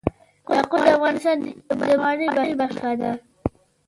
یاقوت 0.55 0.81
د 0.85 0.87
افغانستان 0.97 1.37
د 1.67 1.69
بڼوالۍ 1.79 2.27
برخه 2.59 2.91
ده. 3.01 3.11